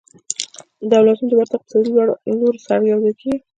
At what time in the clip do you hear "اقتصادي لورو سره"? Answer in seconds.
1.57-2.81